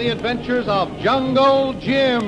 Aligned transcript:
The 0.00 0.08
adventures 0.08 0.66
of 0.66 0.88
Jungle 1.00 1.74
Jim. 1.74 2.22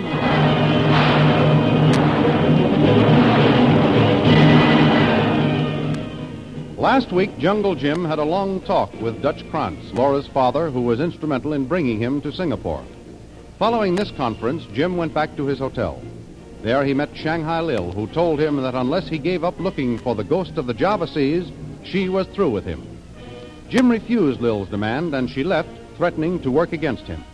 Last 6.76 7.12
week, 7.12 7.38
Jungle 7.38 7.74
Jim 7.74 8.04
had 8.04 8.18
a 8.18 8.24
long 8.24 8.60
talk 8.60 8.92
with 9.00 9.22
Dutch 9.22 9.48
Krantz, 9.50 9.90
Laura's 9.94 10.26
father, 10.26 10.68
who 10.70 10.82
was 10.82 11.00
instrumental 11.00 11.54
in 11.54 11.64
bringing 11.64 11.98
him 11.98 12.20
to 12.20 12.30
Singapore. 12.30 12.84
Following 13.58 13.94
this 13.94 14.10
conference, 14.18 14.66
Jim 14.74 14.98
went 14.98 15.14
back 15.14 15.34
to 15.36 15.46
his 15.46 15.58
hotel. 15.58 16.02
There 16.60 16.84
he 16.84 16.92
met 16.92 17.16
Shanghai 17.16 17.60
Lil, 17.60 17.92
who 17.92 18.06
told 18.08 18.38
him 18.38 18.60
that 18.60 18.74
unless 18.74 19.08
he 19.08 19.16
gave 19.16 19.44
up 19.44 19.58
looking 19.58 19.96
for 19.96 20.14
the 20.14 20.24
ghost 20.24 20.58
of 20.58 20.66
the 20.66 20.74
Java 20.74 21.06
Seas, 21.06 21.50
she 21.84 22.10
was 22.10 22.26
through 22.26 22.50
with 22.50 22.66
him. 22.66 22.86
Jim 23.70 23.90
refused 23.90 24.42
Lil's 24.42 24.68
demand, 24.68 25.14
and 25.14 25.30
she 25.30 25.42
left, 25.42 25.70
threatening 25.96 26.38
to 26.42 26.50
work 26.50 26.74
against 26.74 27.04
him. 27.04 27.24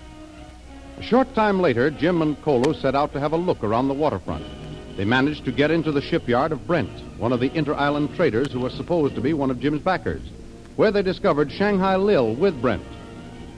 A 0.99 1.03
short 1.03 1.33
time 1.33 1.61
later, 1.61 1.93
Jim 1.93 2.23
and 2.23 2.37
Kolu 2.43 2.75
set 2.75 2.97
out 2.97 3.13
to 3.13 3.21
have 3.21 3.33
a 3.33 3.37
look 3.37 3.63
around 3.63 3.87
the 3.87 3.95
waterfront. 3.95 4.45
They 4.97 5.05
managed 5.05 5.45
to 5.45 5.53
get 5.53 5.71
into 5.71 5.93
the 5.93 6.03
shipyard 6.03 6.51
of 6.51 6.67
Brent, 6.67 6.91
one 7.19 7.33
of 7.33 7.39
the 7.39 7.57
inter-island 7.57 8.17
traders 8.17 8.51
who 8.51 8.59
was 8.59 8.75
supposed 8.75 9.15
to 9.15 9.21
be 9.21 9.33
one 9.33 9.53
of 9.53 9.61
Jim's 9.61 9.81
backers, 9.81 10.23
where 10.75 10.91
they 10.91 11.03
discovered 11.03 11.53
Shanghai 11.53 11.95
Lil 11.95 12.35
with 12.35 12.61
Brent. 12.61 12.83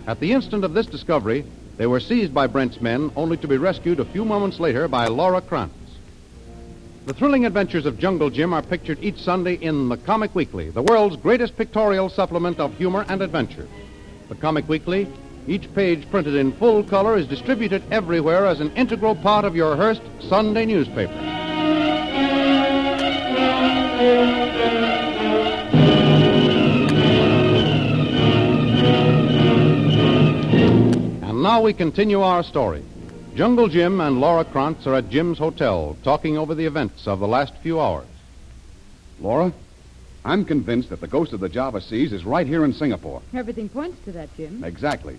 At 0.06 0.20
the 0.20 0.32
instant 0.32 0.64
of 0.64 0.74
this 0.74 0.84
discovery, 0.84 1.46
they 1.78 1.86
were 1.86 1.98
seized 1.98 2.34
by 2.34 2.46
Brent's 2.46 2.82
men, 2.82 3.10
only 3.16 3.38
to 3.38 3.48
be 3.48 3.56
rescued 3.56 4.00
a 4.00 4.04
few 4.04 4.26
moments 4.26 4.60
later 4.60 4.86
by 4.86 5.06
Laura 5.06 5.40
Krantz. 5.40 5.74
The 7.06 7.14
thrilling 7.14 7.46
adventures 7.46 7.86
of 7.86 7.98
Jungle 7.98 8.28
Jim 8.28 8.52
are 8.52 8.60
pictured 8.60 9.02
each 9.02 9.18
Sunday 9.18 9.54
in 9.54 9.88
the 9.88 9.96
Comic 9.96 10.34
Weekly, 10.34 10.68
the 10.68 10.82
world's 10.82 11.16
greatest 11.16 11.56
pictorial 11.56 12.10
supplement 12.10 12.60
of 12.60 12.76
humor 12.76 13.06
and 13.08 13.22
adventure. 13.22 13.66
The 14.28 14.34
Comic 14.34 14.68
Weekly, 14.68 15.08
each 15.50 15.74
page 15.74 16.08
printed 16.10 16.36
in 16.36 16.52
full 16.52 16.84
color, 16.84 17.16
is 17.16 17.26
distributed 17.26 17.82
everywhere 17.90 18.46
as 18.46 18.60
an 18.60 18.70
integral 18.76 19.16
part 19.16 19.44
of 19.44 19.56
your 19.56 19.74
Hearst 19.74 20.00
Sunday 20.20 20.64
newspaper. 20.64 21.12
And 31.22 31.42
now 31.42 31.60
we 31.60 31.72
continue 31.72 32.20
our 32.20 32.44
story. 32.44 32.84
Jungle 33.34 33.66
Jim 33.66 34.00
and 34.00 34.20
Laura 34.20 34.44
Krantz 34.44 34.86
are 34.86 34.94
at 34.94 35.10
Jim's 35.10 35.38
hotel 35.38 35.96
talking 36.04 36.38
over 36.38 36.54
the 36.54 36.66
events 36.66 37.08
of 37.08 37.18
the 37.18 37.26
last 37.26 37.54
few 37.56 37.80
hours. 37.80 38.06
Laura, 39.20 39.52
I'm 40.24 40.44
convinced 40.44 40.90
that 40.90 41.00
the 41.00 41.08
ghost 41.08 41.32
of 41.32 41.40
the 41.40 41.48
Java 41.48 41.80
Seas 41.80 42.12
is 42.12 42.24
right 42.24 42.46
here 42.46 42.64
in 42.64 42.72
Singapore. 42.72 43.20
Everything 43.34 43.68
points 43.68 43.98
to 44.04 44.12
that, 44.12 44.28
Jim. 44.36 44.62
Exactly. 44.62 45.18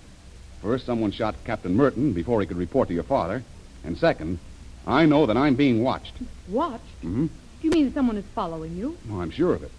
First, 0.62 0.86
someone 0.86 1.12
shot 1.12 1.36
Captain 1.44 1.76
Merton 1.76 2.14
before 2.14 2.40
he 2.40 2.48
could 2.48 2.58
report 2.58 2.88
to 2.90 2.94
your 2.94 3.04
father. 3.04 3.44
And 3.84 3.98
second, 3.98 4.40
I 4.86 5.06
know 5.06 5.26
that 5.26 5.38
I'm 5.38 5.56
being 5.56 5.84
watched. 5.84 6.14
Watched? 6.48 6.84
Mm-hmm. 7.04 7.26
Do 7.26 7.32
you 7.62 7.72
mean 7.72 7.86
that 7.86 7.94
someone 7.94 8.18
is 8.18 8.26
following 8.36 8.76
you? 8.76 8.98
Oh, 9.12 9.22
I'm 9.22 9.32
sure 9.32 9.54
of 9.54 9.64
it. 9.64 9.72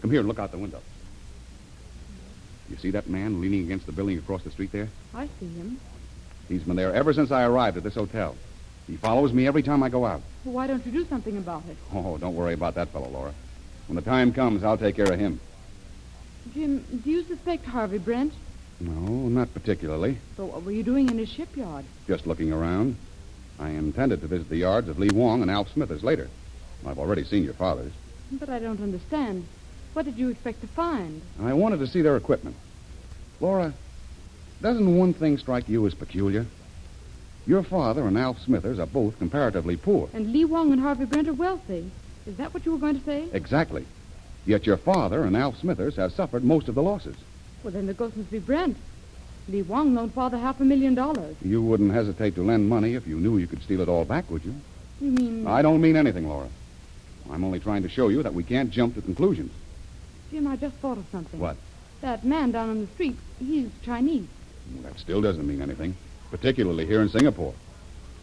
Come 0.00 0.10
here 0.10 0.20
and 0.20 0.28
look 0.28 0.38
out 0.38 0.50
the 0.50 0.58
window. 0.58 0.80
You 2.70 2.76
see 2.76 2.90
that 2.92 3.08
man 3.08 3.40
leaning 3.40 3.64
against 3.64 3.86
the 3.86 3.92
building 3.92 4.18
across 4.18 4.42
the 4.44 4.50
street 4.50 4.72
there? 4.72 4.88
I 5.14 5.28
see 5.38 5.48
him. 5.48 5.78
He's 6.48 6.62
been 6.62 6.76
there 6.76 6.94
ever 6.94 7.12
since 7.12 7.30
I 7.30 7.44
arrived 7.44 7.76
at 7.76 7.82
this 7.82 7.94
hotel. 7.94 8.34
He 8.86 8.96
follows 8.96 9.32
me 9.32 9.46
every 9.46 9.62
time 9.62 9.82
I 9.82 9.90
go 9.90 10.04
out. 10.06 10.22
Well, 10.44 10.54
why 10.54 10.66
don't 10.66 10.84
you 10.84 10.92
do 10.92 11.04
something 11.06 11.36
about 11.36 11.64
it? 11.68 11.76
Oh, 11.94 12.16
don't 12.18 12.34
worry 12.34 12.54
about 12.54 12.74
that 12.74 12.88
fellow, 12.88 13.08
Laura. 13.08 13.32
When 13.86 13.96
the 13.96 14.02
time 14.02 14.32
comes, 14.32 14.64
I'll 14.64 14.78
take 14.78 14.96
care 14.96 15.12
of 15.12 15.20
him. 15.20 15.38
Jim, 16.54 16.84
do 17.04 17.10
you 17.10 17.22
suspect 17.24 17.64
Harvey 17.66 17.98
Brent? 17.98 18.32
No, 18.82 19.28
not 19.28 19.54
particularly. 19.54 20.18
So 20.36 20.46
what 20.46 20.64
were 20.64 20.72
you 20.72 20.82
doing 20.82 21.08
in 21.08 21.16
his 21.16 21.28
shipyard? 21.28 21.84
Just 22.08 22.26
looking 22.26 22.52
around. 22.52 22.96
I 23.60 23.70
intended 23.70 24.20
to 24.22 24.26
visit 24.26 24.48
the 24.48 24.56
yards 24.56 24.88
of 24.88 24.98
Lee 24.98 25.10
Wong 25.10 25.40
and 25.40 25.50
Alf 25.50 25.72
Smithers 25.72 26.02
later. 26.02 26.28
I've 26.84 26.98
already 26.98 27.22
seen 27.22 27.44
your 27.44 27.54
father's. 27.54 27.92
But 28.32 28.48
I 28.48 28.58
don't 28.58 28.82
understand. 28.82 29.46
What 29.92 30.04
did 30.04 30.16
you 30.16 30.30
expect 30.30 30.62
to 30.62 30.66
find? 30.66 31.22
I 31.40 31.52
wanted 31.52 31.78
to 31.78 31.86
see 31.86 32.02
their 32.02 32.16
equipment. 32.16 32.56
Laura, 33.40 33.72
doesn't 34.60 34.96
one 34.96 35.14
thing 35.14 35.38
strike 35.38 35.68
you 35.68 35.86
as 35.86 35.94
peculiar? 35.94 36.46
Your 37.46 37.62
father 37.62 38.06
and 38.06 38.18
Alf 38.18 38.40
Smithers 38.40 38.80
are 38.80 38.86
both 38.86 39.18
comparatively 39.18 39.76
poor. 39.76 40.08
And 40.12 40.32
Lee 40.32 40.44
Wong 40.44 40.72
and 40.72 40.80
Harvey 40.80 41.04
Brent 41.04 41.28
are 41.28 41.32
wealthy. 41.32 41.90
Is 42.26 42.36
that 42.36 42.52
what 42.52 42.64
you 42.64 42.72
were 42.72 42.78
going 42.78 42.98
to 42.98 43.04
say? 43.04 43.28
Exactly. 43.32 43.86
Yet 44.44 44.66
your 44.66 44.76
father 44.76 45.22
and 45.24 45.36
Alf 45.36 45.58
Smithers 45.60 45.96
have 45.96 46.12
suffered 46.12 46.42
most 46.42 46.68
of 46.68 46.74
the 46.74 46.82
losses. 46.82 47.16
Well, 47.62 47.72
then 47.72 47.86
the 47.86 47.94
ghost 47.94 48.16
must 48.16 48.30
be 48.30 48.38
Brent. 48.38 48.76
Lee 49.48 49.62
Wong 49.62 49.94
loaned 49.94 50.14
father 50.14 50.38
half 50.38 50.60
a 50.60 50.64
million 50.64 50.94
dollars. 50.94 51.36
You 51.42 51.62
wouldn't 51.62 51.92
hesitate 51.92 52.34
to 52.36 52.42
lend 52.42 52.68
money 52.68 52.94
if 52.94 53.06
you 53.06 53.18
knew 53.18 53.38
you 53.38 53.46
could 53.46 53.62
steal 53.62 53.80
it 53.80 53.88
all 53.88 54.04
back, 54.04 54.30
would 54.30 54.44
you? 54.44 54.54
You 55.00 55.10
mean... 55.10 55.46
I 55.46 55.62
don't 55.62 55.80
mean 55.80 55.96
anything, 55.96 56.28
Laura. 56.28 56.48
I'm 57.30 57.44
only 57.44 57.60
trying 57.60 57.82
to 57.82 57.88
show 57.88 58.08
you 58.08 58.22
that 58.22 58.34
we 58.34 58.42
can't 58.42 58.70
jump 58.70 58.94
to 58.94 59.02
conclusions. 59.02 59.52
Jim, 60.30 60.46
I 60.46 60.56
just 60.56 60.76
thought 60.76 60.98
of 60.98 61.04
something. 61.10 61.38
What? 61.38 61.56
That 62.00 62.24
man 62.24 62.52
down 62.52 62.70
on 62.70 62.80
the 62.80 62.86
street, 62.88 63.16
he's 63.38 63.68
Chinese. 63.82 64.26
Well, 64.74 64.82
that 64.84 64.98
still 64.98 65.20
doesn't 65.20 65.46
mean 65.46 65.62
anything, 65.62 65.96
particularly 66.30 66.86
here 66.86 67.00
in 67.00 67.08
Singapore. 67.08 67.54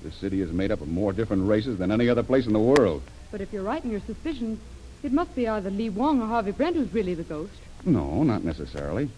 This 0.03 0.16
city 0.16 0.41
is 0.41 0.51
made 0.51 0.72
up 0.72 0.81
of 0.81 0.88
more 0.88 1.11
different 1.11 1.47
races 1.47 1.78
than 1.78 1.91
any 1.91 2.09
other 2.09 2.23
place 2.23 2.45
in 2.45 2.53
the 2.53 2.59
world. 2.59 3.03
But 3.31 3.41
if 3.41 3.51
you're 3.51 3.63
right 3.63 3.83
in 3.83 3.91
your 3.91 4.01
suspicions, 4.01 4.59
it 5.03 5.11
must 5.11 5.35
be 5.35 5.47
either 5.47 5.69
Lee 5.69 5.89
Wong 5.89 6.22
or 6.22 6.28
Harvey 6.28 6.51
Brent 6.51 6.75
who's 6.75 6.94
really 6.94 7.13
the 7.13 7.23
ghost. 7.23 7.53
No, 7.85 8.23
not 8.23 8.44
necessarily. 8.44 9.09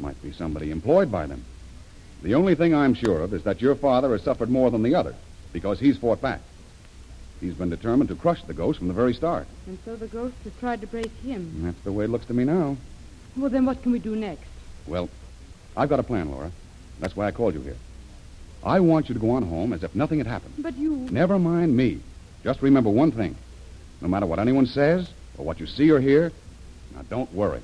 Might 0.00 0.20
be 0.22 0.32
somebody 0.32 0.70
employed 0.70 1.10
by 1.10 1.26
them. 1.26 1.44
The 2.22 2.34
only 2.34 2.54
thing 2.54 2.74
I'm 2.74 2.94
sure 2.94 3.20
of 3.20 3.34
is 3.34 3.44
that 3.44 3.60
your 3.60 3.74
father 3.74 4.12
has 4.12 4.22
suffered 4.22 4.50
more 4.50 4.70
than 4.70 4.82
the 4.82 4.94
other, 4.94 5.14
because 5.52 5.78
he's 5.78 5.98
fought 5.98 6.20
back. 6.20 6.40
He's 7.40 7.54
been 7.54 7.70
determined 7.70 8.08
to 8.08 8.14
crush 8.14 8.42
the 8.42 8.54
ghost 8.54 8.78
from 8.78 8.88
the 8.88 8.94
very 8.94 9.12
start. 9.12 9.46
And 9.66 9.78
so 9.84 9.96
the 9.96 10.06
ghost 10.06 10.34
has 10.44 10.52
tried 10.58 10.80
to 10.80 10.86
break 10.86 11.12
him. 11.18 11.52
And 11.56 11.66
that's 11.66 11.80
the 11.84 11.92
way 11.92 12.04
it 12.04 12.10
looks 12.10 12.26
to 12.26 12.34
me 12.34 12.44
now. 12.44 12.76
Well, 13.36 13.50
then 13.50 13.66
what 13.66 13.82
can 13.82 13.92
we 13.92 13.98
do 13.98 14.16
next? 14.16 14.48
Well, 14.86 15.10
I've 15.76 15.88
got 15.88 16.00
a 16.00 16.04
plan, 16.04 16.30
Laura. 16.30 16.50
That's 17.00 17.16
why 17.16 17.26
I 17.26 17.32
called 17.32 17.54
you 17.54 17.60
here. 17.60 17.76
I 18.62 18.80
want 18.80 19.08
you 19.08 19.14
to 19.14 19.20
go 19.20 19.30
on 19.30 19.42
home 19.42 19.72
as 19.72 19.82
if 19.82 19.94
nothing 19.94 20.18
had 20.18 20.26
happened. 20.26 20.54
But 20.58 20.76
you... 20.78 21.08
Never 21.10 21.38
mind 21.38 21.76
me. 21.76 22.00
Just 22.42 22.62
remember 22.62 22.88
one 22.88 23.12
thing. 23.12 23.36
No 24.00 24.08
matter 24.08 24.26
what 24.26 24.38
anyone 24.38 24.66
says 24.66 25.10
or 25.36 25.44
what 25.44 25.60
you 25.60 25.66
see 25.66 25.90
or 25.90 26.00
hear, 26.00 26.32
now 26.94 27.02
don't 27.10 27.32
worry. 27.34 27.60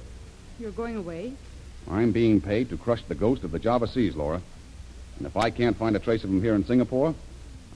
You're 0.59 0.73
going 0.73 0.97
away? 0.97 1.33
I'm 1.89 2.13
being 2.13 2.41
paid 2.41 2.71
to 2.71 2.77
crush 2.77 3.03
the 3.05 3.15
ghost 3.15 3.45
of 3.45 3.51
the 3.51 3.59
Java 3.59 3.87
Seas, 3.87 4.17
Laura. 4.17 4.41
And 5.19 5.27
if 5.27 5.37
I 5.37 5.51
can't 5.51 5.77
find 5.77 5.95
a 5.97 5.99
trace 5.99 6.25
of 6.25 6.31
him 6.31 6.43
here 6.43 6.55
in 6.55 6.65
Singapore, 6.65 7.15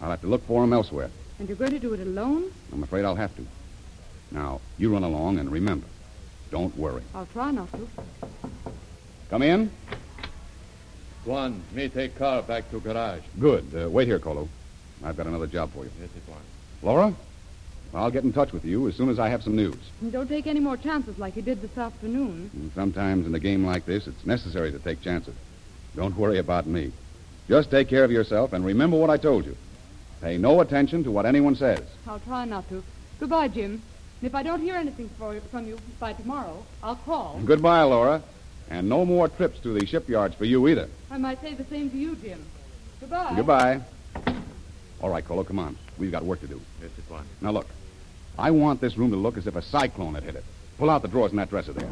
I'll 0.00 0.10
have 0.10 0.20
to 0.22 0.26
look 0.26 0.46
for 0.46 0.64
him 0.64 0.72
elsewhere. 0.72 1.10
And 1.38 1.48
you're 1.48 1.58
going 1.58 1.72
to 1.72 1.78
do 1.78 1.92
it 1.94 2.00
alone? 2.00 2.50
I'm 2.72 2.82
afraid 2.82 3.04
I'll 3.04 3.16
have 3.16 3.34
to. 3.36 3.46
Now, 4.30 4.60
you 4.78 4.92
run 4.92 5.04
along 5.04 5.38
and 5.38 5.50
remember, 5.50 5.86
don't 6.50 6.76
worry. 6.76 7.02
I'll 7.14 7.26
try 7.26 7.50
not 7.50 7.70
to. 7.72 7.88
Come 9.30 9.42
in. 9.42 9.70
Tuan, 11.24 11.62
me 11.72 11.88
take 11.88 12.16
car 12.16 12.42
back 12.42 12.70
to 12.70 12.80
garage. 12.80 13.22
Good. 13.38 13.64
Uh, 13.74 13.88
wait 13.88 14.06
here, 14.06 14.18
Kolu. 14.18 14.48
I've 15.02 15.16
got 15.16 15.26
another 15.26 15.46
job 15.46 15.72
for 15.72 15.84
you. 15.84 15.90
Yes, 16.00 16.10
it 16.16 16.84
Laura, 16.84 17.14
I'll 17.94 18.10
get 18.10 18.24
in 18.24 18.32
touch 18.32 18.52
with 18.52 18.64
you 18.64 18.88
as 18.88 18.96
soon 18.96 19.08
as 19.08 19.18
I 19.18 19.28
have 19.28 19.42
some 19.42 19.54
news. 19.54 19.76
Don't 20.10 20.28
take 20.28 20.46
any 20.46 20.60
more 20.60 20.76
chances 20.76 21.18
like 21.18 21.36
you 21.36 21.42
did 21.42 21.62
this 21.62 21.78
afternoon. 21.78 22.50
And 22.52 22.72
sometimes 22.74 23.26
in 23.26 23.34
a 23.34 23.38
game 23.38 23.64
like 23.64 23.86
this, 23.86 24.06
it's 24.06 24.26
necessary 24.26 24.72
to 24.72 24.78
take 24.78 25.00
chances. 25.00 25.34
Don't 25.94 26.16
worry 26.16 26.38
about 26.38 26.66
me. 26.66 26.92
Just 27.48 27.70
take 27.70 27.88
care 27.88 28.02
of 28.04 28.10
yourself 28.10 28.52
and 28.52 28.64
remember 28.64 28.96
what 28.96 29.10
I 29.10 29.16
told 29.16 29.46
you. 29.46 29.56
Pay 30.20 30.38
no 30.38 30.60
attention 30.60 31.04
to 31.04 31.10
what 31.10 31.26
anyone 31.26 31.54
says. 31.54 31.84
I'll 32.06 32.18
try 32.20 32.44
not 32.44 32.68
to. 32.70 32.82
Goodbye, 33.20 33.48
Jim. 33.48 33.82
And 34.20 34.28
if 34.28 34.34
I 34.34 34.42
don't 34.42 34.60
hear 34.60 34.74
anything 34.74 35.08
from 35.50 35.66
you 35.66 35.78
by 36.00 36.14
tomorrow, 36.14 36.64
I'll 36.82 36.96
call. 36.96 37.40
Goodbye, 37.44 37.82
Laura. 37.82 38.22
And 38.70 38.88
no 38.88 39.04
more 39.04 39.28
trips 39.28 39.60
to 39.60 39.78
the 39.78 39.86
shipyards 39.86 40.34
for 40.34 40.46
you 40.46 40.66
either. 40.68 40.88
I 41.10 41.18
might 41.18 41.40
say 41.42 41.54
the 41.54 41.64
same 41.64 41.90
to 41.90 41.96
you, 41.96 42.16
Jim. 42.16 42.44
Goodbye. 43.00 43.34
Goodbye. 43.36 43.80
All 45.04 45.10
right, 45.10 45.22
Kolu, 45.22 45.46
come 45.46 45.58
on. 45.58 45.76
We've 45.98 46.10
got 46.10 46.24
work 46.24 46.40
to 46.40 46.46
do. 46.46 46.58
Yes, 46.80 46.90
Tuan. 47.08 47.26
Now, 47.42 47.50
look. 47.50 47.66
I 48.38 48.50
want 48.50 48.80
this 48.80 48.96
room 48.96 49.10
to 49.10 49.18
look 49.18 49.36
as 49.36 49.46
if 49.46 49.54
a 49.54 49.60
cyclone 49.60 50.14
had 50.14 50.22
hit 50.22 50.34
it. 50.34 50.44
Pull 50.78 50.88
out 50.88 51.02
the 51.02 51.08
drawers 51.08 51.30
in 51.30 51.36
that 51.36 51.50
dresser 51.50 51.74
there. 51.74 51.86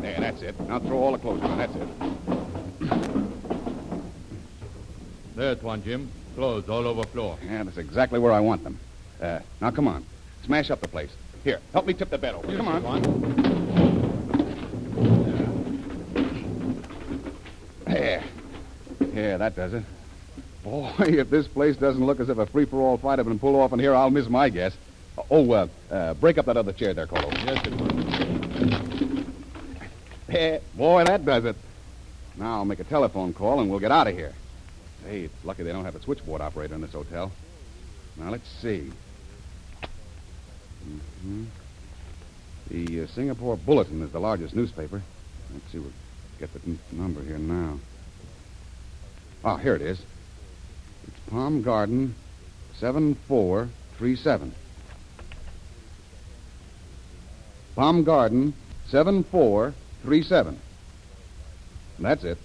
There, 0.00 0.18
that's 0.18 0.42
it. 0.42 0.58
Now 0.62 0.80
throw 0.80 0.98
all 0.98 1.12
the 1.12 1.18
clothes 1.18 1.40
on. 1.42 1.56
That's 1.56 1.72
it. 1.76 1.88
There's 5.36 5.62
one, 5.62 5.84
Jim. 5.84 6.10
Clothes 6.34 6.68
all 6.68 6.84
over 6.88 7.02
the 7.02 7.08
floor. 7.08 7.38
Yeah, 7.46 7.62
that's 7.62 7.76
exactly 7.76 8.18
where 8.18 8.32
I 8.32 8.40
want 8.40 8.64
them. 8.64 8.80
Uh, 9.22 9.38
now, 9.60 9.70
come 9.70 9.86
on. 9.86 10.04
Smash 10.44 10.72
up 10.72 10.80
the 10.80 10.88
place. 10.88 11.12
Here, 11.44 11.60
help 11.72 11.86
me 11.86 11.94
tip 11.94 12.10
the 12.10 12.18
bed 12.18 12.34
over. 12.34 12.56
Come 12.56 12.66
on. 12.66 12.82
There. 17.86 18.24
Yeah, 19.14 19.36
that 19.36 19.54
does 19.54 19.74
it. 19.74 19.84
Boy, 20.66 20.92
if 20.98 21.30
this 21.30 21.46
place 21.46 21.76
doesn't 21.76 22.04
look 22.04 22.18
as 22.18 22.28
if 22.28 22.38
a 22.38 22.46
free-for-all 22.46 22.98
fight 22.98 23.20
had 23.20 23.26
been 23.26 23.38
pulled 23.38 23.54
off 23.54 23.72
in 23.72 23.78
here, 23.78 23.94
I'll 23.94 24.10
miss 24.10 24.28
my 24.28 24.48
guess. 24.48 24.76
Oh, 25.30 25.52
uh, 25.52 25.68
uh, 25.92 26.14
break 26.14 26.38
up 26.38 26.46
that 26.46 26.56
other 26.56 26.72
chair 26.72 26.92
there, 26.92 27.06
Kolu. 27.06 27.32
Yes, 27.46 27.64
it 27.64 27.72
was. 30.28 30.60
Boy, 30.76 31.04
that 31.04 31.24
does 31.24 31.44
it. 31.44 31.54
Now 32.36 32.56
I'll 32.56 32.64
make 32.64 32.80
a 32.80 32.84
telephone 32.84 33.32
call 33.32 33.60
and 33.60 33.70
we'll 33.70 33.78
get 33.78 33.92
out 33.92 34.08
of 34.08 34.14
here. 34.14 34.34
Hey, 35.06 35.20
it's 35.20 35.44
lucky 35.44 35.62
they 35.62 35.70
don't 35.70 35.84
have 35.84 35.94
a 35.94 36.02
switchboard 36.02 36.40
operator 36.40 36.74
in 36.74 36.80
this 36.80 36.92
hotel. 36.92 37.30
Now 38.16 38.30
let's 38.30 38.48
see. 38.60 38.90
hmm 41.22 41.44
The 42.70 43.02
uh, 43.02 43.06
Singapore 43.06 43.56
Bulletin 43.56 44.02
is 44.02 44.10
the 44.10 44.18
largest 44.18 44.56
newspaper. 44.56 45.00
Let's 45.52 45.72
see. 45.72 45.78
We'll 45.78 45.92
get 46.40 46.52
the 46.52 46.60
n- 46.66 46.80
number 46.90 47.22
here 47.22 47.38
now. 47.38 47.78
Ah, 49.44 49.56
here 49.58 49.76
it 49.76 49.82
is. 49.82 50.00
It's 51.06 51.30
Palm 51.30 51.62
Garden, 51.62 52.14
seven 52.78 53.14
four 53.28 53.68
three 53.98 54.16
seven. 54.16 54.54
Palm 57.74 58.04
Garden, 58.04 58.54
seven 58.88 59.24
four 59.24 59.74
three 60.02 60.22
seven. 60.22 60.58
That's 61.98 62.24
it. 62.24 62.38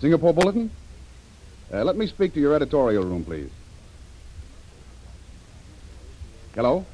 Singapore 0.00 0.34
Bulletin? 0.34 0.70
Uh, 1.72 1.82
let 1.84 1.96
me 1.96 2.06
speak 2.06 2.34
to 2.34 2.40
your 2.40 2.54
editorial 2.54 3.04
room, 3.04 3.24
please. 3.24 3.50
Hello? 6.54 6.86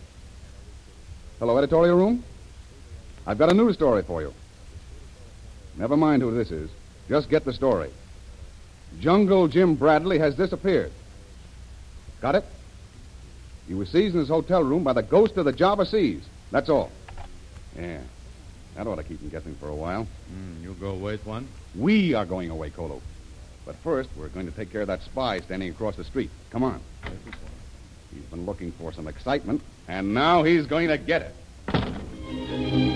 Hello, 1.39 1.59
editorial 1.59 1.97
room? 1.97 2.25
I've 3.27 3.39
got 3.39 3.51
a 3.51 3.55
news 3.55 3.75
story 3.75 4.03
for 4.03 4.23
you. 4.23 4.33
Never 5.77 5.97
mind 5.97 6.23
who 6.23 6.33
this 6.33 6.51
is. 6.51 6.71
Just 7.13 7.29
get 7.29 7.45
the 7.45 7.53
story. 7.53 7.91
Jungle 8.99 9.47
Jim 9.47 9.75
Bradley 9.75 10.19
has 10.19 10.35
disappeared. 10.35 10.91
Got 12.23 12.37
it? 12.37 12.45
He 13.69 13.75
was 13.75 13.91
seized 13.91 14.15
in 14.15 14.21
his 14.21 14.31
hotel 14.31 14.65
room 14.65 14.83
by 14.83 14.95
the 14.95 15.03
ghost 15.03 15.37
of 15.37 15.45
the 15.45 15.53
Java 15.53 15.85
Seas. 15.85 16.23
That's 16.53 16.71
all. 16.71 16.91
Yeah. 17.79 18.01
That 18.77 18.87
ought 18.87 18.95
to 18.95 19.03
keep 19.03 19.21
him 19.21 19.29
guessing 19.29 19.55
for 19.57 19.69
a 19.69 19.75
while. 19.75 20.05
Hmm, 20.05 20.63
you 20.63 20.73
go 20.81 20.93
away, 20.93 21.19
one. 21.19 21.49
We 21.75 22.15
are 22.15 22.25
going 22.25 22.49
away, 22.49 22.71
Kolu. 22.71 23.03
But 23.67 23.77
first, 23.85 24.09
we're 24.17 24.29
going 24.29 24.47
to 24.47 24.53
take 24.53 24.73
care 24.73 24.81
of 24.81 24.87
that 24.87 25.03
spy 25.03 25.41
standing 25.41 25.69
across 25.69 25.97
the 25.97 26.05
street. 26.05 26.31
Come 26.49 26.63
on. 26.63 26.81
He's 28.15 28.25
been 28.25 28.47
looking 28.47 28.73
for 28.73 28.91
some 28.91 29.07
excitement, 29.07 29.61
and 29.87 30.15
now 30.15 30.45
he's 30.45 30.65
going 30.65 30.89
to 30.89 30.97
get 30.97 31.21
it. 31.21 32.92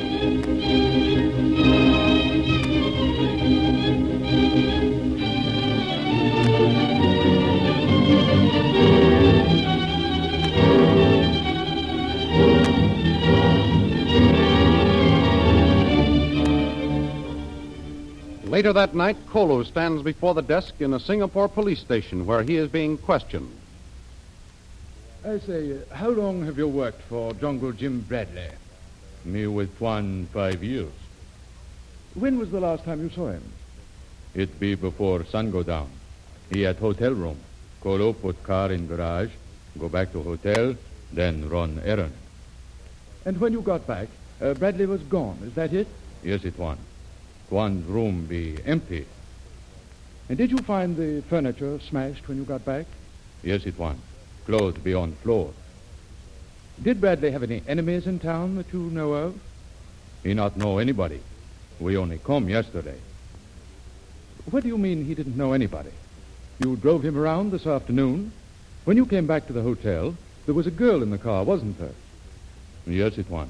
Later 18.56 18.72
that 18.72 18.94
night, 18.94 19.18
Kolu 19.26 19.66
stands 19.66 20.02
before 20.02 20.32
the 20.32 20.40
desk 20.40 20.80
in 20.80 20.94
a 20.94 20.98
Singapore 20.98 21.46
police 21.46 21.78
station 21.78 22.24
where 22.24 22.42
he 22.42 22.56
is 22.56 22.70
being 22.70 22.96
questioned. 22.96 23.50
I 25.26 25.38
say, 25.40 25.76
how 25.92 26.08
long 26.08 26.42
have 26.46 26.56
you 26.56 26.66
worked 26.66 27.02
for 27.02 27.34
Jungle 27.34 27.72
Jim 27.72 28.00
Bradley? 28.00 28.48
Me 29.26 29.46
with 29.46 29.78
one 29.78 30.24
five 30.32 30.64
years. 30.64 30.90
When 32.14 32.38
was 32.38 32.50
the 32.50 32.60
last 32.60 32.84
time 32.84 33.02
you 33.02 33.10
saw 33.10 33.28
him? 33.28 33.42
It 34.34 34.58
be 34.58 34.74
before 34.74 35.26
sun 35.26 35.50
go 35.50 35.62
down. 35.62 35.90
He 36.50 36.64
at 36.64 36.76
hotel 36.76 37.12
room. 37.12 37.36
Kolu 37.82 38.14
put 38.14 38.42
car 38.42 38.72
in 38.72 38.86
garage, 38.86 39.32
go 39.78 39.90
back 39.90 40.12
to 40.12 40.22
hotel, 40.22 40.74
then 41.12 41.46
run 41.50 41.82
errand. 41.84 42.14
And 43.26 43.38
when 43.38 43.52
you 43.52 43.60
got 43.60 43.86
back, 43.86 44.08
uh, 44.40 44.54
Bradley 44.54 44.86
was 44.86 45.02
gone. 45.02 45.40
Is 45.44 45.52
that 45.56 45.74
it? 45.74 45.88
Yes, 46.22 46.42
it 46.46 46.58
one. 46.58 46.78
One's 47.50 47.86
room 47.86 48.26
be 48.26 48.58
empty. 48.64 49.06
And 50.28 50.36
did 50.36 50.50
you 50.50 50.58
find 50.58 50.96
the 50.96 51.22
furniture 51.28 51.78
smashed 51.80 52.26
when 52.26 52.36
you 52.36 52.44
got 52.44 52.64
back? 52.64 52.86
Yes, 53.42 53.64
it 53.66 53.78
was. 53.78 53.96
Clothes 54.46 54.78
be 54.78 54.94
on 54.94 55.12
floor. 55.22 55.52
Did 56.82 57.00
Bradley 57.00 57.30
have 57.30 57.42
any 57.42 57.62
enemies 57.68 58.06
in 58.06 58.18
town 58.18 58.56
that 58.56 58.72
you 58.72 58.80
know 58.80 59.12
of? 59.12 59.38
He 60.22 60.34
not 60.34 60.56
know 60.56 60.78
anybody. 60.78 61.20
We 61.78 61.96
only 61.96 62.18
come 62.18 62.48
yesterday. 62.48 62.98
What 64.50 64.62
do 64.62 64.68
you 64.68 64.78
mean 64.78 65.04
he 65.04 65.14
didn't 65.14 65.36
know 65.36 65.52
anybody? 65.52 65.90
You 66.58 66.76
drove 66.76 67.04
him 67.04 67.16
around 67.16 67.50
this 67.50 67.66
afternoon. 67.66 68.32
When 68.84 68.96
you 68.96 69.06
came 69.06 69.26
back 69.26 69.46
to 69.46 69.52
the 69.52 69.62
hotel, 69.62 70.16
there 70.46 70.54
was 70.54 70.66
a 70.66 70.70
girl 70.70 71.02
in 71.02 71.10
the 71.10 71.18
car, 71.18 71.44
wasn't 71.44 71.78
there? 71.78 71.94
Yes, 72.86 73.18
it 73.18 73.28
was. 73.30 73.48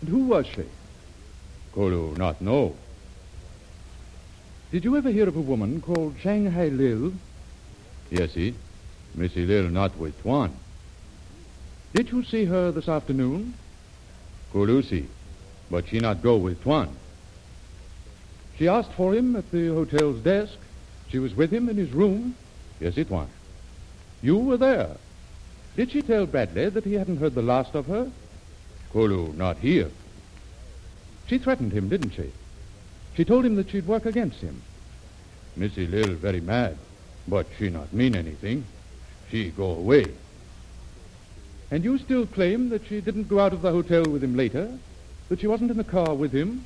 And 0.00 0.08
who 0.08 0.24
was 0.26 0.46
she? 0.46 0.64
Kolu 1.74 2.16
not 2.16 2.40
know. 2.40 2.76
Did 4.70 4.84
you 4.84 4.96
ever 4.96 5.10
hear 5.10 5.26
of 5.26 5.36
a 5.36 5.40
woman 5.40 5.80
called 5.80 6.16
Shanghai 6.20 6.68
Lil? 6.68 7.14
Yes, 8.10 8.34
he. 8.34 8.54
Missy 9.14 9.46
Lil 9.46 9.70
not 9.70 9.96
with 9.96 10.20
Tuan. 10.20 10.54
Did 11.94 12.10
you 12.10 12.22
see 12.22 12.44
her 12.44 12.70
this 12.70 12.86
afternoon? 12.86 13.54
Colusi. 14.52 15.06
But 15.70 15.88
she 15.88 16.00
not 16.00 16.22
go 16.22 16.36
with 16.36 16.62
Tuan. 16.62 16.94
She 18.58 18.68
asked 18.68 18.92
for 18.92 19.14
him 19.14 19.36
at 19.36 19.50
the 19.50 19.68
hotel's 19.68 20.20
desk. 20.20 20.58
She 21.08 21.18
was 21.18 21.34
with 21.34 21.50
him 21.50 21.70
in 21.70 21.76
his 21.76 21.92
room. 21.92 22.34
Yes, 22.78 22.98
it 22.98 23.08
one. 23.08 23.28
You 24.20 24.36
were 24.36 24.58
there. 24.58 24.98
Did 25.76 25.92
she 25.92 26.02
tell 26.02 26.26
Bradley 26.26 26.68
that 26.68 26.84
he 26.84 26.94
hadn't 26.94 27.18
heard 27.18 27.34
the 27.34 27.40
last 27.40 27.74
of 27.74 27.86
her? 27.86 28.10
Kolu 28.92 29.32
not 29.34 29.56
here. 29.58 29.90
She 31.26 31.38
threatened 31.38 31.72
him, 31.72 31.88
didn't 31.88 32.10
she? 32.10 32.32
She 33.18 33.24
told 33.24 33.44
him 33.44 33.56
that 33.56 33.68
she'd 33.70 33.88
work 33.88 34.06
against 34.06 34.38
him. 34.40 34.62
Missy 35.56 35.88
Lil 35.88 36.14
very 36.14 36.40
mad. 36.40 36.78
But 37.26 37.48
she 37.58 37.68
not 37.68 37.92
mean 37.92 38.14
anything. 38.14 38.64
She 39.28 39.50
go 39.50 39.72
away. 39.72 40.06
And 41.72 41.82
you 41.82 41.98
still 41.98 42.26
claim 42.26 42.68
that 42.68 42.86
she 42.86 43.00
didn't 43.00 43.26
go 43.26 43.40
out 43.40 43.52
of 43.52 43.62
the 43.62 43.72
hotel 43.72 44.04
with 44.04 44.22
him 44.22 44.36
later? 44.36 44.72
That 45.28 45.40
she 45.40 45.48
wasn't 45.48 45.72
in 45.72 45.76
the 45.76 45.82
car 45.82 46.14
with 46.14 46.30
him? 46.30 46.64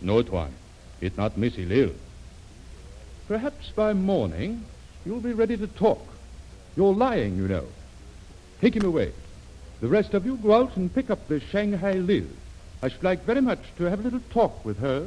No, 0.00 0.22
Tuan. 0.22 0.54
It 1.00 1.18
not 1.18 1.36
Missy 1.36 1.64
Lil. 1.64 1.90
Perhaps 3.26 3.70
by 3.70 3.92
morning 3.92 4.64
you'll 5.04 5.18
be 5.18 5.32
ready 5.32 5.56
to 5.56 5.66
talk. 5.66 6.06
You're 6.76 6.94
lying, 6.94 7.36
you 7.36 7.48
know. 7.48 7.66
Take 8.60 8.76
him 8.76 8.84
away. 8.84 9.12
The 9.80 9.88
rest 9.88 10.14
of 10.14 10.24
you 10.24 10.36
go 10.36 10.54
out 10.54 10.76
and 10.76 10.94
pick 10.94 11.10
up 11.10 11.26
this 11.26 11.42
Shanghai 11.42 11.94
Lil. 11.94 12.28
I 12.80 12.90
should 12.90 13.02
like 13.02 13.24
very 13.24 13.40
much 13.40 13.58
to 13.78 13.84
have 13.86 13.98
a 13.98 14.02
little 14.04 14.22
talk 14.30 14.64
with 14.64 14.78
her. 14.78 15.04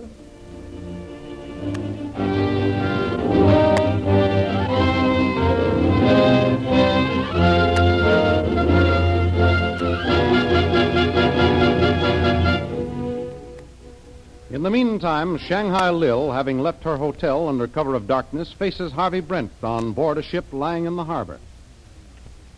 In 14.54 14.62
the 14.62 14.70
meantime, 14.70 15.40
Shanghai 15.40 15.90
Lil, 15.90 16.32
having 16.32 16.60
left 16.60 16.84
her 16.84 16.96
hotel 16.96 17.48
under 17.48 17.68
cover 17.68 17.96
of 17.96 18.06
darkness, 18.06 18.54
faces 18.54 18.92
Harvey 18.92 19.20
Brent 19.20 19.52
on 19.64 19.94
board 19.94 20.20
a 20.20 20.22
ship 20.22 20.46
lying 20.52 20.86
in 20.86 20.96
the 20.96 21.04
harbor. 21.04 21.40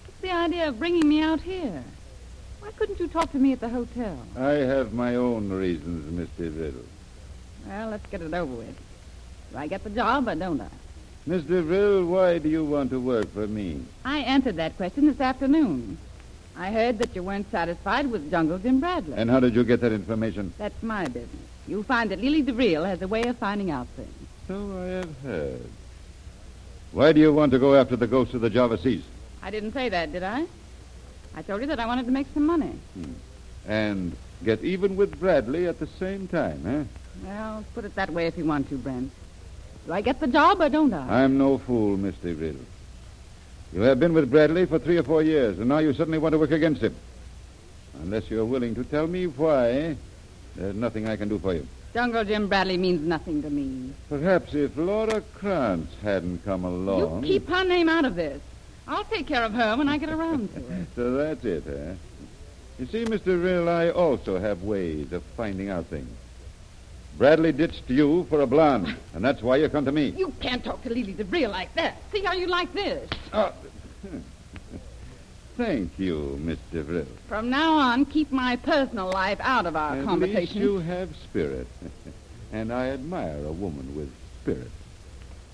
What's 0.05 0.19
the 0.19 0.31
idea 0.31 0.67
of 0.67 0.77
bringing 0.77 1.07
me 1.07 1.21
out 1.21 1.39
here? 1.39 1.85
Why 2.59 2.71
couldn't 2.71 2.99
you 2.99 3.07
talk 3.07 3.31
to 3.31 3.37
me 3.37 3.53
at 3.53 3.61
the 3.61 3.69
hotel? 3.69 4.19
I 4.35 4.49
have 4.55 4.91
my 4.91 5.15
own 5.15 5.49
reasons, 5.49 6.11
Mr. 6.11 6.53
Riddle. 6.53 6.83
Well, 7.65 7.91
let's 7.91 8.05
get 8.07 8.21
it 8.21 8.33
over 8.33 8.53
with. 8.53 8.77
Do 9.53 9.57
I 9.57 9.67
get 9.67 9.85
the 9.85 9.89
job 9.89 10.27
or 10.27 10.35
don't 10.35 10.59
I? 10.59 10.67
Mr. 11.25 11.65
Riddle, 11.65 12.07
why 12.07 12.39
do 12.39 12.49
you 12.49 12.65
want 12.65 12.89
to 12.89 12.99
work 12.99 13.31
for 13.33 13.47
me? 13.47 13.85
I 14.03 14.19
answered 14.19 14.57
that 14.57 14.75
question 14.75 15.07
this 15.07 15.21
afternoon. 15.21 15.97
I 16.57 16.73
heard 16.73 16.97
that 16.97 17.15
you 17.15 17.23
weren't 17.23 17.49
satisfied 17.51 18.11
with 18.11 18.29
Jungle 18.29 18.59
Jim 18.59 18.81
Bradley. 18.81 19.13
And 19.15 19.29
how 19.29 19.39
did 19.39 19.55
you 19.55 19.63
get 19.63 19.79
that 19.79 19.93
information? 19.93 20.53
That's 20.57 20.83
my 20.83 21.05
business. 21.05 21.54
You'll 21.67 21.83
find 21.83 22.11
that 22.11 22.19
Lily 22.19 22.43
DeVril 22.43 22.85
has 22.85 23.01
a 23.01 23.07
way 23.07 23.23
of 23.23 23.37
finding 23.37 23.71
out 23.71 23.87
things. 23.95 24.13
So 24.47 24.77
I 24.77 24.85
have 24.85 25.21
heard. 25.21 25.69
Why 26.91 27.11
do 27.11 27.19
you 27.19 27.33
want 27.33 27.51
to 27.53 27.59
go 27.59 27.75
after 27.75 27.95
the 27.95 28.07
ghost 28.07 28.33
of 28.33 28.41
the 28.41 28.49
Java 28.49 28.77
Seas? 28.77 29.03
I 29.41 29.51
didn't 29.51 29.73
say 29.73 29.89
that, 29.89 30.11
did 30.11 30.23
I? 30.23 30.45
I 31.35 31.41
told 31.41 31.61
you 31.61 31.67
that 31.67 31.79
I 31.79 31.85
wanted 31.85 32.05
to 32.05 32.11
make 32.11 32.27
some 32.33 32.45
money. 32.45 32.71
And 33.67 34.15
get 34.43 34.63
even 34.63 34.95
with 34.95 35.19
Bradley 35.19 35.67
at 35.67 35.79
the 35.79 35.87
same 35.99 36.27
time, 36.27 36.65
eh? 36.65 36.83
Well, 37.25 37.65
put 37.73 37.85
it 37.85 37.95
that 37.95 38.11
way 38.11 38.27
if 38.27 38.37
you 38.37 38.45
want 38.45 38.69
to, 38.69 38.77
Brent. 38.77 39.11
Do 39.85 39.93
I 39.93 40.01
get 40.01 40.19
the 40.19 40.27
job 40.27 40.61
or 40.61 40.69
don't 40.69 40.93
I? 40.93 41.23
I'm 41.23 41.37
no 41.37 41.57
fool, 41.57 41.97
Miss 41.97 42.15
DeVille. 42.15 42.55
You 43.73 43.81
have 43.81 43.99
been 43.99 44.13
with 44.13 44.31
Bradley 44.31 44.65
for 44.65 44.79
three 44.79 44.97
or 44.97 45.03
four 45.03 45.21
years, 45.21 45.59
and 45.59 45.67
now 45.67 45.79
you 45.79 45.93
suddenly 45.93 46.17
want 46.17 46.33
to 46.33 46.39
work 46.39 46.51
against 46.51 46.81
him. 46.81 46.95
Unless 48.01 48.29
you're 48.29 48.45
willing 48.45 48.75
to 48.75 48.83
tell 48.83 49.07
me 49.07 49.27
why, 49.27 49.97
there's 50.55 50.75
nothing 50.75 51.07
I 51.07 51.15
can 51.15 51.29
do 51.29 51.39
for 51.39 51.53
you. 51.53 51.67
Jungle 51.93 52.25
Jim 52.25 52.47
Bradley 52.49 52.77
means 52.77 53.01
nothing 53.01 53.41
to 53.41 53.49
me. 53.49 53.93
Perhaps 54.09 54.53
if 54.53 54.75
Laura 54.75 55.21
Krantz 55.35 55.93
hadn't 56.01 56.43
come 56.43 56.65
along. 56.65 57.23
You 57.23 57.39
keep 57.39 57.47
her 57.47 57.63
name 57.63 57.87
out 57.87 58.05
of 58.05 58.15
this. 58.15 58.41
I'll 58.87 59.05
take 59.05 59.27
care 59.27 59.43
of 59.43 59.53
her 59.53 59.77
when 59.77 59.89
I 59.89 59.97
get 59.97 60.09
around 60.09 60.53
to 60.53 60.59
it. 60.59 60.87
So 60.95 61.13
that's 61.13 61.43
it, 61.45 61.63
huh? 61.65 61.93
You 62.77 62.85
see, 62.87 63.05
Mr. 63.05 63.41
Rill, 63.41 63.69
I 63.69 63.89
also 63.89 64.37
have 64.37 64.63
ways 64.63 65.11
of 65.13 65.23
finding 65.37 65.69
out 65.69 65.85
things. 65.85 66.09
Bradley 67.17 67.53
ditched 67.53 67.89
you 67.89 68.25
for 68.29 68.41
a 68.41 68.47
blonde, 68.47 68.93
and 69.13 69.23
that's 69.23 69.41
why 69.41 69.55
you 69.55 69.69
come 69.69 69.85
to 69.85 69.91
me. 69.91 70.09
You 70.09 70.33
can't 70.41 70.63
talk 70.63 70.83
to 70.83 70.89
Lily 70.89 71.13
DeVril 71.13 71.49
like 71.49 71.73
that. 71.75 71.95
See 72.11 72.21
how 72.21 72.33
you 72.33 72.47
like 72.47 72.73
this. 72.73 73.09
Oh. 73.31 73.53
Thank 75.57 75.97
you, 75.97 76.37
Miss 76.41 76.59
DeVille. 76.71 77.05
From 77.27 77.49
now 77.49 77.73
on, 77.77 78.05
keep 78.05 78.31
my 78.31 78.57
personal 78.57 79.09
life 79.09 79.39
out 79.41 79.65
of 79.65 79.75
our 79.75 79.91
At 79.91 79.97
least 79.97 80.07
conversation. 80.09 80.61
you 80.61 80.79
have 80.79 81.15
spirit. 81.15 81.67
and 82.51 82.73
I 82.73 82.87
admire 82.89 83.37
a 83.45 83.51
woman 83.51 83.95
with 83.95 84.11
spirit. 84.41 84.69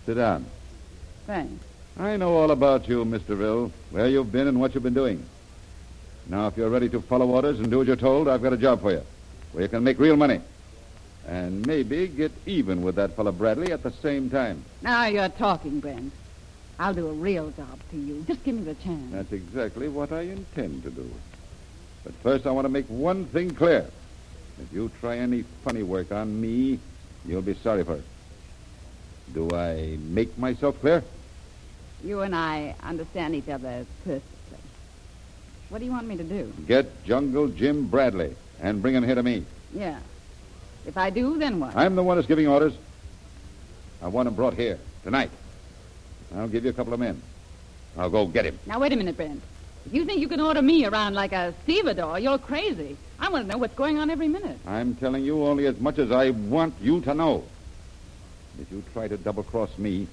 Sit 0.06 0.16
down. 0.16 0.46
Thanks. 1.28 1.64
I 2.00 2.18
know 2.18 2.36
all 2.36 2.50
about 2.52 2.88
you, 2.88 3.06
Mr. 3.06 3.38
Rill, 3.38 3.72
where 3.92 4.08
you've 4.08 4.32
been 4.32 4.48
and 4.48 4.60
what 4.60 4.74
you've 4.74 4.84
been 4.84 4.94
doing. 4.96 5.24
Now, 6.28 6.48
if 6.48 6.58
you're 6.58 6.70
ready 6.70 6.90
to 6.90 7.02
follow 7.02 7.28
orders 7.28 7.60
and 7.60 7.70
do 7.70 7.82
as 7.82 7.88
you're 7.88 7.96
told, 7.96 8.28
I've 8.28 8.42
got 8.42 8.54
a 8.54 8.58
job 8.58 8.82
for 8.82 8.92
you, 8.92 9.04
where 9.52 9.64
you 9.64 9.70
can 9.70 9.84
make 9.84 10.00
real 10.00 10.16
money. 10.16 10.42
And 11.28 11.66
maybe 11.68 12.08
get 12.08 12.32
even 12.48 12.82
with 12.82 12.96
that 12.96 13.16
fellow 13.16 13.32
Bradley 13.32 13.72
at 13.72 13.84
the 13.84 13.92
same 13.92 14.30
time. 14.32 14.64
Now 14.82 15.06
you're 15.06 15.30
talking, 15.30 15.80
Brent. 15.80 16.12
I'll 16.80 16.94
do 16.94 17.08
a 17.08 17.14
real 17.14 17.52
job 17.52 17.80
to 17.92 17.98
you. 17.98 18.24
Just 18.28 18.44
give 18.44 18.56
me 18.56 18.64
the 18.64 18.76
chance. 18.76 19.12
That's 19.12 19.32
exactly 19.32 19.88
what 19.88 20.12
I 20.12 20.22
intend 20.22 20.84
to 20.84 20.90
do. 20.90 21.10
But 22.04 22.14
first, 22.24 22.48
I 22.48 22.52
want 22.52 22.66
to 22.66 22.70
make 22.70 22.88
one 22.88 23.26
thing 23.26 23.52
clear. 23.52 23.86
If 24.62 24.74
you 24.74 24.92
try 25.00 25.18
any 25.18 25.44
funny 25.64 25.84
work 25.84 26.12
on 26.12 26.40
me, 26.40 26.80
you'll 27.26 27.42
be 27.42 27.54
sorry 27.56 27.84
for 27.84 27.96
it. 27.96 28.04
Do 29.34 29.50
I 29.56 29.98
make 30.02 30.38
myself 30.38 30.80
clear? 30.82 31.04
You 32.04 32.22
and 32.22 32.36
I 32.36 32.76
understand 32.82 33.36
each 33.36 33.48
other 33.48 33.86
perfectly. 34.04 34.58
What 35.70 35.80
do 35.80 35.86
you 35.86 35.92
want 35.92 36.08
me 36.08 36.18
to 36.18 36.24
do? 36.24 36.52
Get 36.68 37.04
Jungle 37.06 37.48
Jim 37.48 37.88
Bradley 37.88 38.36
and 38.60 38.82
bring 38.82 38.96
him 38.96 39.04
here 39.04 39.16
to 39.16 39.24
me. 39.24 39.46
Yeah. 39.74 40.00
If 40.86 40.98
I 40.98 41.12
do, 41.12 41.38
then 41.38 41.60
what? 41.60 41.76
I'm 41.76 41.96
the 41.96 42.04
one 42.04 42.18
that's 42.18 42.28
giving 42.28 42.48
orders. 42.48 42.74
I 44.02 44.08
want 44.08 44.28
him 44.28 44.34
brought 44.34 44.56
here 44.56 44.80
tonight. 45.04 45.30
I'll 46.36 46.48
give 46.48 46.64
you 46.64 46.70
a 46.70 46.74
couple 46.74 46.94
of 46.94 47.00
men. 47.00 47.22
I'll 47.98 48.10
go 48.10 48.26
get 48.26 48.46
him. 48.46 48.58
Now, 48.66 48.80
wait 48.80 48.94
a 48.94 48.96
minute, 48.96 49.18
Brent. 49.18 49.42
If 49.86 49.94
you 49.94 50.06
think 50.06 50.22
you 50.22 50.28
can 50.28 50.40
order 50.40 50.62
me 50.62 50.86
around 50.86 51.16
like 51.16 51.32
a 51.34 51.54
stevedore, 51.64 52.20
you're 52.20 52.38
crazy. 52.38 52.98
I 53.20 53.30
want 53.30 53.46
to 53.46 53.52
know 53.52 53.58
what's 53.58 53.76
going 53.76 53.98
on 53.98 54.10
every 54.10 54.28
minute. 54.28 54.58
I'm 54.66 54.96
telling 54.96 55.24
you 55.26 55.44
only 55.44 55.66
as 55.66 55.80
much 55.80 55.98
as 55.98 56.12
I 56.12 56.30
want 56.30 56.76
you 56.82 57.02
to 57.02 57.14
know. 57.14 57.44
If 58.60 58.72
you 58.72 58.84
try 58.94 59.08
to 59.08 59.18
double 59.18 59.44
cross 59.44 59.76
me, 59.78 60.08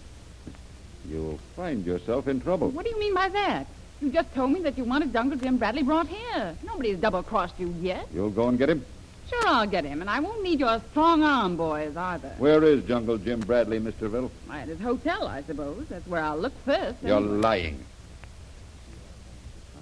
you'll 1.08 1.38
find 1.54 1.84
yourself 1.84 2.28
in 2.28 2.40
trouble. 2.40 2.70
What 2.70 2.84
do 2.84 2.90
you 2.90 2.98
mean 2.98 3.14
by 3.14 3.28
that? 3.28 3.66
You 4.00 4.10
just 4.10 4.32
told 4.34 4.52
me 4.52 4.60
that 4.62 4.78
you 4.78 4.84
wanted 4.84 5.12
Jungle 5.12 5.38
Jim 5.38 5.58
Bradley 5.58 5.82
brought 5.82 6.06
here. 6.08 6.56
Nobody's 6.64 6.98
double-crossed 6.98 7.58
you 7.58 7.74
yet. 7.80 8.06
You'll 8.14 8.30
go 8.30 8.48
and 8.48 8.56
get 8.56 8.70
him? 8.70 8.84
Sure, 9.28 9.46
I'll 9.46 9.66
get 9.66 9.84
him, 9.84 10.00
and 10.00 10.08
I 10.08 10.20
won't 10.20 10.42
need 10.42 10.60
your 10.60 10.80
strong 10.90 11.22
arm 11.22 11.56
boys 11.56 11.96
either. 11.96 12.34
Where 12.38 12.64
is 12.64 12.84
Jungle 12.84 13.18
Jim 13.18 13.40
Bradley, 13.40 13.78
Mr. 13.78 14.12
Rill? 14.12 14.30
At 14.50 14.68
his 14.68 14.80
hotel, 14.80 15.26
I 15.26 15.42
suppose. 15.42 15.86
That's 15.88 16.06
where 16.06 16.22
I'll 16.22 16.38
look 16.38 16.54
first. 16.64 17.02
You're 17.02 17.18
anyway. 17.18 17.36
lying. 17.36 17.84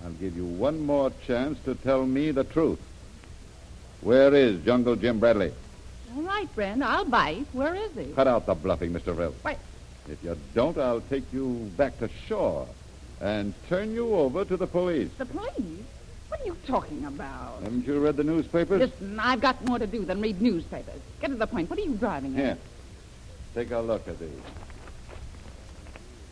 I'll 0.05 0.13
give 0.13 0.37
you 0.37 0.45
one 0.45 0.81
more 0.85 1.13
chance 1.27 1.59
to 1.65 1.75
tell 1.75 2.07
me 2.07 2.31
the 2.31 2.45
truth. 2.45 2.81
Where 4.01 4.35
is 4.35 4.65
Jungle 4.65 4.97
Jim 4.97 5.19
Bradley? 5.21 5.53
All 6.15 6.23
right, 6.23 6.53
Brent, 6.55 6.83
I'll 6.83 7.05
bite. 7.05 7.47
Where 7.53 7.75
is 7.75 7.91
he? 7.97 8.13
Cut 8.13 8.27
out 8.27 8.47
the 8.47 8.55
bluffing, 8.55 8.93
Mr. 8.93 9.33
Wait. 9.45 9.59
If 10.09 10.23
you 10.23 10.37
don't, 10.55 10.79
I'll 10.79 11.01
take 11.01 11.25
you 11.33 11.71
back 11.77 11.99
to 11.99 12.09
shore 12.27 12.67
and 13.21 13.55
turn 13.69 13.93
you 13.93 14.15
over 14.15 14.45
to 14.45 14.57
the 14.57 14.67
police. 14.67 15.11
The 15.19 15.27
police? 15.27 15.83
What 16.37 16.43
are 16.43 16.49
you 16.49 16.57
talking 16.67 17.05
about? 17.07 17.63
Haven't 17.63 17.87
you 17.87 17.99
read 17.99 18.19
the 18.19 18.25
newspapers? 18.25 18.81
Listen, 18.81 19.19
I've 19.19 19.41
got 19.41 19.65
more 19.67 19.79
to 19.79 19.87
do 19.87 20.05
than 20.05 20.21
read 20.21 20.43
newspapers. 20.43 21.01
Get 21.19 21.29
to 21.29 21.35
the 21.35 21.47
point. 21.47 21.71
What 21.71 21.79
are 21.79 21.83
you 21.83 21.95
driving 21.95 22.35
at? 22.35 22.45
Here. 22.45 22.59
Take 23.55 23.71
a 23.71 23.79
look 23.79 24.07
at 24.07 24.19
these. 24.19 24.29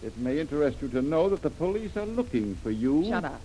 It 0.02 0.16
may 0.18 0.38
interest 0.38 0.82
you 0.82 0.88
to 0.88 1.00
know 1.00 1.30
that 1.30 1.40
the 1.40 1.48
police 1.48 1.96
are 1.96 2.04
looking 2.04 2.54
for 2.56 2.70
you. 2.70 3.06
Shut 3.08 3.24
up. 3.24 3.40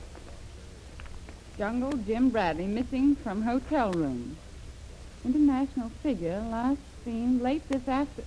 Jungle 1.57 1.93
Jim 2.05 2.29
Bradley 2.29 2.67
missing 2.67 3.15
from 3.15 3.41
hotel 3.41 3.93
room. 3.93 4.35
International 5.23 5.89
figure 6.03 6.43
last 6.51 6.81
seen 7.05 7.41
late 7.41 7.67
this 7.69 7.87
after. 7.87 8.23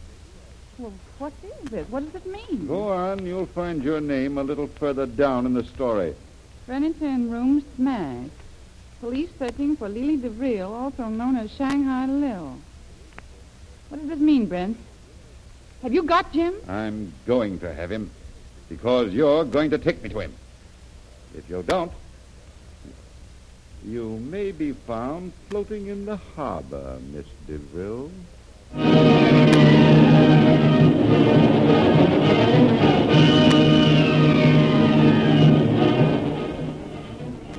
Well, 0.79 0.95
what 1.19 1.35
is 1.45 1.71
this? 1.71 1.89
What 1.91 2.11
does 2.11 2.23
it 2.23 2.27
mean? 2.27 2.67
Go 2.67 2.89
on. 2.89 3.27
You'll 3.27 3.45
find 3.45 3.85
your 3.85 4.01
name 4.01 4.39
a 4.39 4.43
little 4.43 4.69
further 4.69 5.05
down 5.05 5.45
in 5.45 5.53
the 5.53 5.65
story. 5.65 6.15
Furniture 6.67 7.07
in 7.07 7.31
room 7.31 7.65
smashed. 7.77 8.31
Police 9.01 9.31
searching 9.39 9.77
for 9.77 9.89
Lily 9.89 10.17
DeVril, 10.17 10.71
also 10.71 11.09
known 11.09 11.37
as 11.37 11.51
Shanghai 11.51 12.07
Lil. 12.07 12.57
What 13.89 14.01
does 14.01 14.09
this 14.11 14.21
mean, 14.21 14.47
Brent? 14.47 14.77
Have 15.83 15.93
you 15.93 16.05
got 16.05 16.33
Jim? 16.33 16.55
I'm 16.69 17.13
going 17.27 17.59
to 17.61 17.75
have 17.75 17.91
him 17.91 18.11
because 18.69 19.13
you're 19.13 19.45
going 19.45 19.71
to 19.71 19.79
take 19.79 20.03
me 20.03 20.09
to 20.11 20.21
him. 20.21 20.33
If 21.37 21.51
you 21.51 21.65
don't, 21.65 21.91
you 23.85 24.19
may 24.19 24.53
be 24.53 24.73
found 24.73 25.33
floating 25.51 25.89
in 25.89 26.07
the 26.07 26.17
harbor, 26.17 26.99
Miss 27.13 27.27
DeVille. 27.49 28.11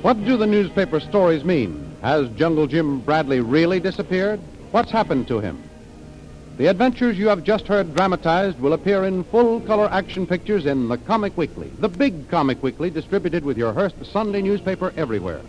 What 0.04 0.22
do 0.22 0.36
the 0.36 0.46
newspaper 0.46 1.00
stories 1.00 1.44
mean? 1.44 1.96
Has 2.02 2.28
Jungle 2.36 2.66
Jim 2.66 3.00
Bradley 3.00 3.40
really 3.40 3.80
disappeared? 3.80 4.38
What's 4.70 4.90
happened 4.90 5.28
to 5.28 5.40
him? 5.40 5.62
The 6.58 6.66
adventures 6.66 7.18
you 7.18 7.28
have 7.28 7.42
just 7.42 7.66
heard 7.66 7.94
dramatized 7.94 8.60
will 8.60 8.74
appear 8.74 9.06
in 9.06 9.24
full 9.24 9.60
color 9.62 9.88
action 9.90 10.26
pictures 10.26 10.66
in 10.66 10.88
the 10.88 10.98
Comic 10.98 11.38
Weekly, 11.38 11.70
the 11.78 11.88
big 11.88 12.28
Comic 12.28 12.62
Weekly 12.62 12.90
distributed 12.90 13.46
with 13.46 13.56
your 13.56 13.72
Hearst 13.72 13.96
Sunday 14.04 14.42
newspaper 14.42 14.92
everywhere. 14.94 15.40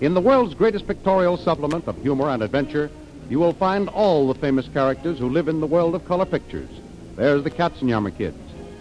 In 0.00 0.14
the 0.14 0.22
world's 0.22 0.54
greatest 0.54 0.86
pictorial 0.86 1.36
supplement 1.36 1.86
of 1.86 2.00
humor 2.00 2.30
and 2.30 2.42
adventure, 2.42 2.90
you 3.28 3.38
will 3.38 3.52
find 3.52 3.90
all 3.90 4.26
the 4.26 4.40
famous 4.40 4.68
characters 4.68 5.18
who 5.18 5.28
live 5.28 5.48
in 5.48 5.60
the 5.60 5.66
world 5.66 5.94
of 5.94 6.06
color 6.06 6.24
pictures. 6.24 6.70
There's 7.14 7.44
the 7.44 7.50
Katzenjammer 7.50 8.16
Kids, 8.16 8.38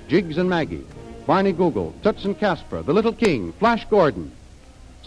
Jiggs 0.07 0.37
and 0.37 0.49
Maggie, 0.49 0.85
Barney 1.27 1.51
Google, 1.51 1.93
Toots 2.01 2.23
and 2.23 2.39
Casper, 2.39 2.81
The 2.81 2.93
Little 2.93 3.11
King, 3.11 3.51
Flash 3.51 3.83
Gordon. 3.89 4.31